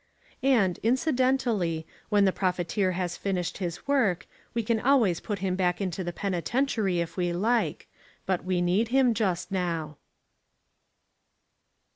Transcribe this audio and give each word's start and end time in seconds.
And 0.41 0.79
incidentally, 0.81 1.85
when 2.09 2.25
the 2.25 2.31
profiteer 2.31 2.93
has 2.93 3.15
finished 3.17 3.59
his 3.59 3.85
work, 3.87 4.25
we 4.55 4.63
can 4.63 4.79
always 4.79 5.19
put 5.19 5.37
him 5.45 5.55
back 5.55 5.79
into 5.79 6.03
the 6.03 6.11
penitentiary 6.11 6.99
if 7.01 7.17
we 7.17 7.31
like. 7.31 7.87
But 8.25 8.43
we 8.43 8.61
need 8.61 8.87
him 8.87 9.13
just 9.13 9.51
now. 9.51 9.97